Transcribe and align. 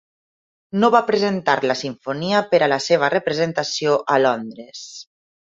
No 0.83 0.89
va 0.95 1.01
presentar 1.09 1.55
la 1.71 1.75
simfonia 1.83 2.41
per 2.55 2.63
a 2.63 2.71
la 2.73 2.81
seva 2.89 3.13
representació 3.17 3.95
a 4.17 4.21
Londres. 4.29 4.85